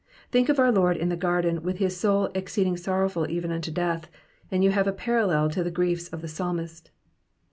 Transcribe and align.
Think 0.31 0.49
of 0.49 0.57
our 0.57 0.71
Lord 0.71 0.97
in 0.97 1.09
the 1.09 1.15
garden, 1.15 1.61
with 1.61 1.77
his 1.77 1.95
'* 1.95 1.95
soul 1.95 2.31
exceeding 2.33 2.75
sorrowful 2.75 3.29
even 3.29 3.51
unto 3.51 3.69
death," 3.69 4.09
and 4.49 4.63
you 4.63 4.71
have 4.71 4.87
a 4.87 4.91
parallel 4.91 5.47
to 5.51 5.63
the 5.63 5.69
griefs 5.69 6.07
of 6.07 6.23
the 6.23 6.27
psalmist. 6.27 6.89